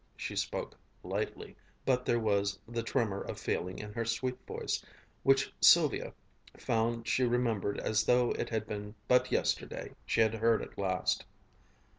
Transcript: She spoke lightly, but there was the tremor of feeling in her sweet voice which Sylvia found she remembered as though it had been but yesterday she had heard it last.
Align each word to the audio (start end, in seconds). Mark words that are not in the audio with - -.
She 0.17 0.35
spoke 0.35 0.75
lightly, 1.03 1.55
but 1.85 2.05
there 2.07 2.17
was 2.19 2.57
the 2.67 2.81
tremor 2.81 3.21
of 3.21 3.39
feeling 3.39 3.77
in 3.77 3.93
her 3.93 4.03
sweet 4.03 4.39
voice 4.47 4.83
which 5.21 5.53
Sylvia 5.61 6.11
found 6.57 7.07
she 7.07 7.23
remembered 7.23 7.77
as 7.79 8.03
though 8.05 8.31
it 8.31 8.49
had 8.49 8.65
been 8.65 8.95
but 9.07 9.31
yesterday 9.31 9.91
she 10.07 10.21
had 10.21 10.33
heard 10.33 10.63
it 10.63 10.75
last. 10.75 11.23